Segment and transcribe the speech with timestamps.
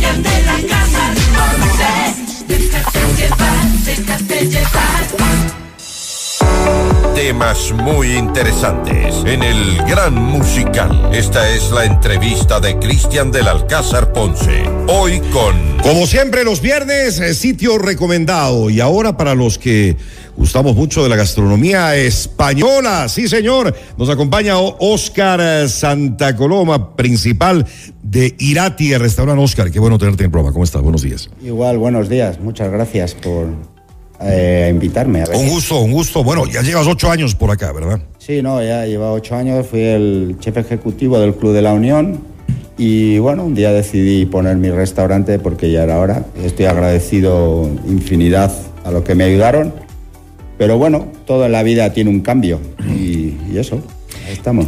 [0.00, 1.92] Cristian de la casa Ponce.
[2.48, 5.00] Déjate llevar, déjate llevar.
[7.14, 11.10] Temas muy interesantes en el Gran Musical.
[11.12, 14.62] Esta es la entrevista de Cristian del Alcázar Ponce.
[14.88, 15.54] Hoy con...
[15.82, 18.70] Como siempre los viernes, eh, sitio recomendado.
[18.70, 19.98] Y ahora para los que
[20.34, 24.54] gustamos mucho de la gastronomía española, sí señor, nos acompaña
[25.40, 27.66] eh, Santa Coloma, principal
[28.10, 29.70] de Irati, el restaurante Oscar.
[29.70, 30.52] Qué bueno tenerte en programa.
[30.52, 30.82] ¿Cómo estás?
[30.82, 31.30] Buenos días.
[31.44, 32.40] Igual, buenos días.
[32.40, 33.46] Muchas gracias por
[34.20, 35.22] eh, invitarme.
[35.22, 35.36] A ver.
[35.36, 36.24] Un gusto, un gusto.
[36.24, 38.00] Bueno, ya llevas ocho años por acá, ¿verdad?
[38.18, 39.64] Sí, no, ya lleva ocho años.
[39.64, 42.18] Fui el chef ejecutivo del Club de la Unión.
[42.76, 46.24] Y bueno, un día decidí poner mi restaurante porque ya era hora.
[46.42, 48.52] Estoy agradecido infinidad
[48.84, 49.72] a lo que me ayudaron.
[50.58, 52.58] Pero bueno, todo en la vida tiene un cambio.
[52.88, 53.80] Y, y eso,
[54.26, 54.66] ahí estamos.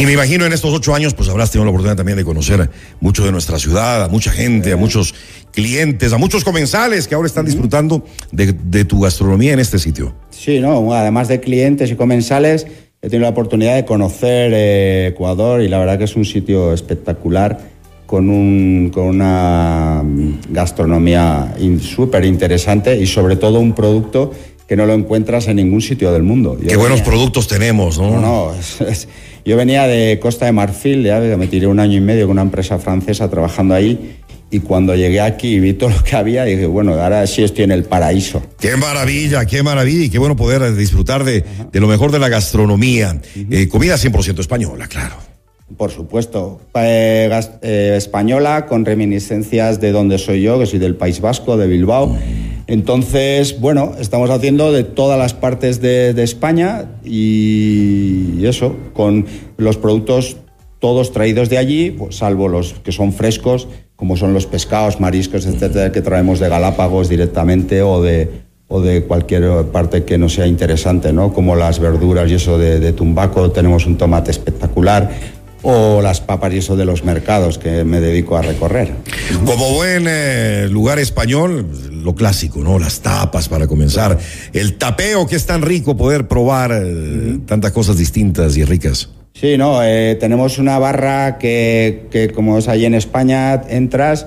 [0.00, 2.70] Y me imagino en estos ocho años, pues habrás tenido la oportunidad también de conocer
[3.00, 5.14] mucho de nuestra ciudad, a mucha gente, a muchos
[5.52, 8.02] clientes, a muchos comensales que ahora están disfrutando
[8.32, 10.14] de, de tu gastronomía en este sitio.
[10.30, 12.66] Sí, no, además de clientes y comensales,
[13.02, 16.72] he tenido la oportunidad de conocer eh, Ecuador y la verdad que es un sitio
[16.72, 17.58] espectacular
[18.06, 24.32] con, un, con una mm, gastronomía in- súper interesante y sobre todo un producto
[24.66, 26.56] que no lo encuentras en ningún sitio del mundo.
[26.58, 28.12] Yo Qué buenos productos tenemos, ¿no?
[28.12, 29.08] no, no, es- es-
[29.44, 32.42] yo venía de Costa de Marfil, ya, me tiré un año y medio con una
[32.42, 34.16] empresa francesa trabajando ahí
[34.50, 37.64] y cuando llegué aquí y vi todo lo que había, dije, bueno, ahora sí estoy
[37.64, 38.42] en el paraíso.
[38.58, 42.28] Qué maravilla, qué maravilla y qué bueno poder disfrutar de, de lo mejor de la
[42.28, 43.20] gastronomía.
[43.50, 45.14] Eh, comida 100% española, claro.
[45.76, 50.96] Por supuesto, eh, gas- eh, española con reminiscencias de donde soy yo, que soy del
[50.96, 52.18] País Vasco, de Bilbao.
[52.70, 59.26] Entonces, bueno, estamos haciendo de todas las partes de, de España y eso, con
[59.56, 60.36] los productos
[60.78, 65.46] todos traídos de allí, pues, salvo los que son frescos, como son los pescados, mariscos,
[65.46, 68.30] etcétera, que traemos de Galápagos directamente o de,
[68.68, 71.32] o de cualquier parte que no sea interesante, ¿no?
[71.32, 75.10] Como las verduras y eso de, de Tumbaco, tenemos un tomate espectacular,
[75.62, 78.92] o las papas y eso de los mercados que me dedico a recorrer.
[79.44, 81.66] Como buen eh, lugar español,
[82.02, 82.78] lo clásico, ¿no?
[82.78, 84.18] Las tapas para comenzar.
[84.52, 89.10] El tapeo, que es tan rico poder probar eh, tantas cosas distintas y ricas.
[89.34, 94.26] Sí, no, eh, tenemos una barra que, que como es allí en España, entras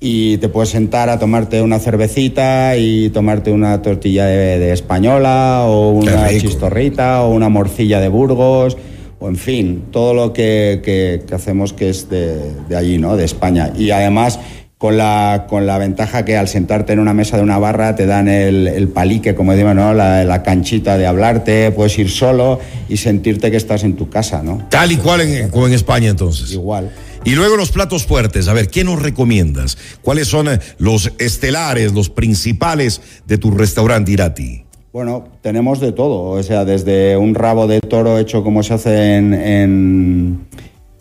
[0.00, 5.62] y te puedes sentar a tomarte una cervecita y tomarte una tortilla de, de española
[5.66, 8.76] o una chistorrita o una morcilla de Burgos
[9.18, 13.16] o en fin, todo lo que, que- que hacemos que es de, de allí, ¿no?
[13.16, 13.72] De España.
[13.76, 14.38] Y además
[14.78, 18.06] con la, con la ventaja que al sentarte en una mesa de una barra te
[18.06, 19.94] dan el, el palique, como digo, ¿no?
[19.94, 22.58] La, la canchita de hablarte, puedes ir solo
[22.88, 24.66] y sentirte que estás en tu casa, ¿no?
[24.70, 26.52] Tal y cual en- como en España entonces.
[26.52, 26.90] Igual.
[27.24, 29.78] Y luego los platos fuertes, a ver, ¿qué nos recomiendas?
[30.02, 34.64] ¿Cuáles son eh, los estelares, los principales de tu restaurante Irati?
[34.92, 39.16] Bueno, tenemos de todo, o sea, desde un rabo de toro hecho como se hace
[39.16, 40.46] en, en,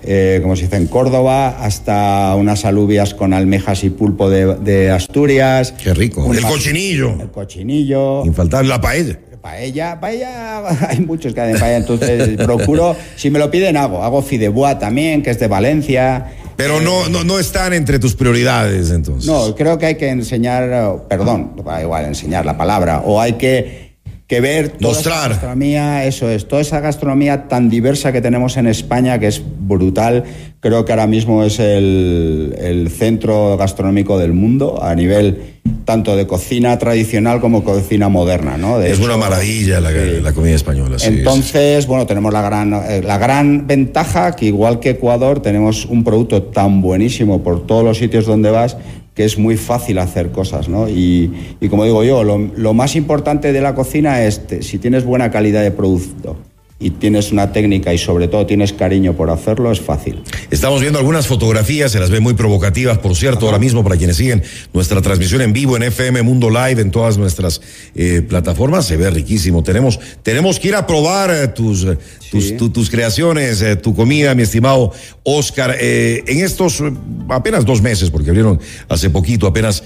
[0.03, 4.91] eh, como se dice en Córdoba, hasta unas alubias con almejas y pulpo de, de
[4.91, 5.73] Asturias.
[5.73, 6.23] Qué rico.
[6.23, 7.15] Un El cochinillo.
[7.19, 8.25] El cochinillo.
[8.25, 9.19] Infaltable la paella.
[9.41, 14.21] Paella, paella, hay muchos que hacen paella, entonces procuro, si me lo piden hago, hago
[14.21, 16.27] fideuá también, que es de Valencia.
[16.55, 19.29] Pero no, no, no están entre tus prioridades entonces.
[19.29, 23.92] No, creo que hay que enseñar, eh, perdón, igual enseñar la palabra, o hay que,
[24.27, 25.17] que ver toda Mostrar.
[25.17, 29.41] esa gastronomía, eso es, toda esa gastronomía tan diversa que tenemos en España, que es
[29.59, 30.23] brutal.
[30.59, 35.53] Creo que ahora mismo es el, el centro gastronómico del mundo a nivel
[35.85, 38.79] tanto de cocina tradicional como cocina moderna, ¿no?
[38.79, 40.21] De es hecho, una maravilla la, sí.
[40.21, 40.97] la comida española.
[40.97, 41.17] sí, sí.
[41.17, 46.03] entonces, bueno, tenemos la gran, eh, la gran ventaja que igual que Ecuador tenemos un
[46.03, 48.77] producto tan buenísimo por todos los sitios donde vas
[49.13, 50.89] que es muy fácil hacer cosas, ¿no?
[50.89, 55.05] Y, y como digo yo, lo, lo más importante de la cocina es si tienes
[55.05, 56.37] buena calidad de producto
[56.79, 60.21] y tienes una técnica y sobre todo tienes cariño por hacerlo, es fácil.
[60.51, 64.17] Estamos viendo algunas fotografías, se las ve muy provocativas, por cierto, ahora mismo para quienes
[64.17, 64.43] siguen
[64.73, 67.61] nuestra transmisión en vivo en FM Mundo Live, en todas nuestras
[67.95, 69.63] eh, plataformas, se ve riquísimo.
[69.63, 71.97] Tenemos, tenemos que ir a probar eh, tus, eh,
[72.29, 74.91] tus, tu- tus creaciones, tu comida, mi estimado
[75.23, 75.77] Oscar.
[75.79, 76.83] En estos
[77.29, 78.59] apenas dos meses, porque abrieron
[78.89, 79.83] hace poquito, apenas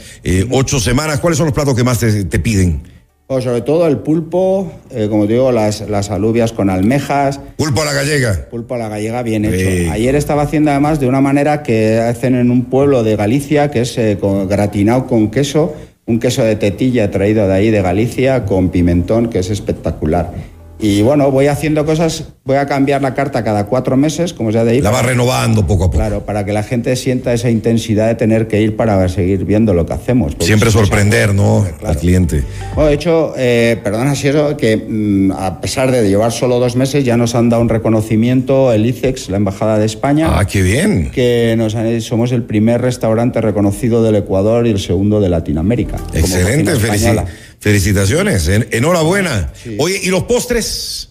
[0.49, 2.96] ocho semanas, ¿cuáles son los platos que más te, te piden?
[3.29, 7.81] O sobre todo el pulpo, eh, como te digo, las, las alubias con almejas, Pulpo
[7.81, 8.47] a la gallega.
[8.49, 9.91] Pulpo a la gallega bien hecho.
[9.91, 13.81] Ayer estaba haciendo además de una manera que hacen en un pueblo de Galicia, que
[13.81, 15.75] es eh, con, gratinado con queso,
[16.05, 20.31] un queso de tetilla traído de ahí de Galicia, con pimentón, que es espectacular.
[20.79, 24.63] Y bueno, voy haciendo cosas, voy a cambiar la carta cada cuatro meses, como ha
[24.63, 24.83] de ir.
[24.83, 25.97] La va renovando poco a poco.
[25.97, 29.73] Claro, para que la gente sienta esa intensidad de tener que ir para seguir viendo
[29.73, 30.35] lo que hacemos.
[30.39, 31.65] Siempre sorprender, ¿no?
[31.79, 31.87] claro.
[31.93, 32.43] Al cliente.
[32.75, 36.75] Bueno, de hecho, eh, perdona si eso, que mm, a pesar de llevar solo dos
[36.75, 40.61] meses, ya nos han dado un reconocimiento, el ICEX, la Embajada de España, Ah, qué
[40.61, 41.09] bien.
[41.11, 45.97] que nos han- somos el primer restaurante reconocido del Ecuador y el segundo de Latinoamérica.
[46.13, 47.25] Excelente, cocina felici- española.
[47.59, 48.47] Felicitaciones.
[48.47, 49.51] En- enhorabuena.
[49.79, 51.09] Oye, ¿y los postres?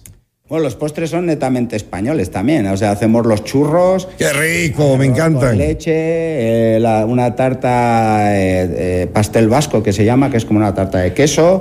[0.49, 4.07] Bueno, los postres son netamente españoles también, o sea, hacemos los churros.
[4.17, 5.11] Qué rico, me.
[5.13, 10.45] Con leche, eh, la- una tarta eh, eh, pastel vasco que se llama, que es
[10.45, 11.61] como una tarta de queso.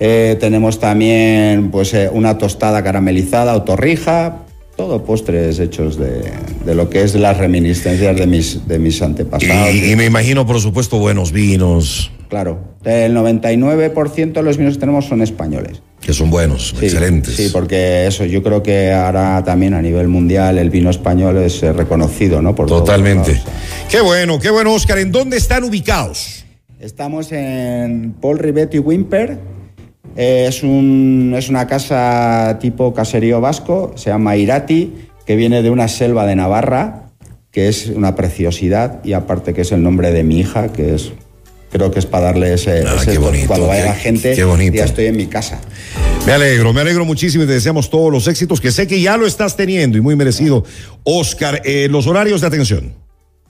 [0.00, 4.38] Eh, tenemos también pues eh, una tostada caramelizada o torrija.
[4.78, 6.22] Todo postres hechos de,
[6.64, 9.74] de lo que es las reminiscencias de mis, de mis antepasados.
[9.74, 14.80] Y, y me imagino, por supuesto, buenos vinos, Claro, el 99% de los vinos que
[14.80, 15.82] tenemos son españoles.
[16.00, 17.36] que son buenos, Sí, excelentes.
[17.36, 21.62] Sí, porque eso, yo creo que ahora también a nivel mundial el vino español es
[21.62, 22.54] eh, reconocido, ¿no?
[22.54, 23.38] Por Totalmente.
[23.90, 24.96] Qué bueno, qué bueno, Oscar.
[24.96, 26.46] ¿En dónde están ubicados?
[26.80, 29.38] Estamos en Paul Rivet y Wimper.
[30.16, 34.94] Eh, es, un, es una casa tipo caserío vasco, se llama Irati,
[35.26, 37.10] que viene de una selva de Navarra,
[37.50, 41.12] que es una preciosidad, y aparte que es el nombre de mi hija, que es
[41.72, 44.36] creo que es para darle ese, Ah, ese bonito, cuando vaya qué- la gente,
[44.72, 45.60] ya estoy en mi casa.
[46.26, 49.16] Me alegro, me alegro muchísimo y te deseamos todos los éxitos que sé que ya
[49.16, 50.64] lo estás teniendo y muy merecido.
[51.04, 52.94] Oscar, eh, los horarios de atención.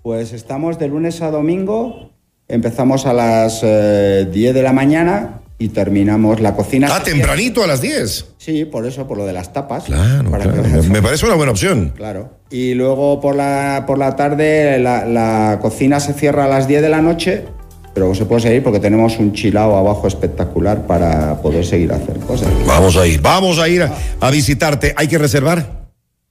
[0.02, 2.10] Pues estamos de lunes a domingo,
[2.48, 6.88] empezamos a las eh, 10 de la mañana y terminamos la cocina.
[6.90, 8.26] Ah, tempranito a las 10.
[8.38, 9.84] Sí, por eso, por lo de las tapas.
[9.84, 10.62] Claro, Para claro.
[10.62, 11.92] que- Me, me parece una buena opción.
[11.96, 12.30] Claro.
[12.50, 16.82] Y luego por la, por la tarde la, la cocina se cierra a las 10
[16.82, 17.44] de la noche,
[17.94, 22.18] pero se puede seguir porque tenemos un chilao abajo espectacular para poder seguir a hacer
[22.20, 22.48] cosas.
[22.66, 24.94] Vamos a ir, vamos a ir a, a visitarte.
[24.96, 25.82] ¿Hay que reservar?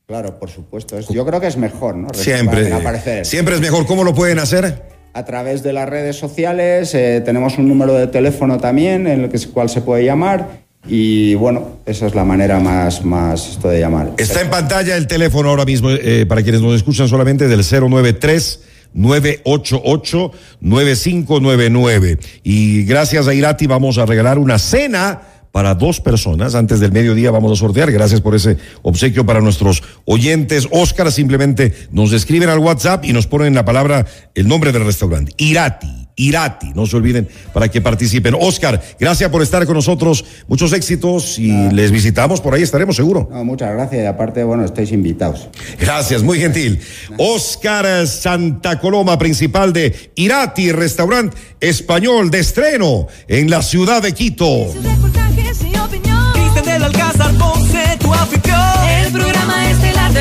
[0.08, 0.98] Claro, por supuesto.
[0.98, 2.08] Es- yo creo que es mejor, ¿no?
[2.14, 2.72] Siempre.
[2.74, 3.26] Aparecer.
[3.26, 3.86] Siempre es mejor.
[3.86, 4.84] ¿Cómo lo pueden hacer?
[5.14, 9.30] A través de las redes sociales eh, tenemos un número de teléfono también en el
[9.30, 13.80] que, cual se puede llamar y bueno, esa es la manera más, más esto de
[13.82, 14.12] llamar.
[14.18, 18.60] Está en pantalla el teléfono ahora mismo eh, para quienes nos escuchan solamente del 093
[18.94, 25.22] 988 9599 y gracias a Irati vamos a regalar una cena
[25.52, 26.56] para dos personas.
[26.56, 27.92] Antes del mediodía vamos a sortear.
[27.92, 30.68] Gracias por ese obsequio para nuestros oyentes.
[30.72, 35.34] Oscar simplemente nos escriben al WhatsApp y nos ponen la palabra el nombre del restaurante.
[35.38, 38.36] Irati Irati, no se olviden para que participen.
[38.40, 43.28] Oscar, gracias por estar con nosotros, muchos éxitos y les visitamos, por ahí estaremos seguro.
[43.32, 45.50] No, muchas gracias y aparte, bueno, estáis invitados.
[45.80, 46.80] Gracias, muy gentil.
[47.18, 54.68] Oscar Santa Coloma, principal de Irati, restaurante español de estreno en la ciudad de Quito.
[54.82, 56.34] Reportajes y opinión.
[56.34, 58.60] Cristian del Alcázar Ponce, tu anfitrión.
[59.04, 60.20] El programa estelar de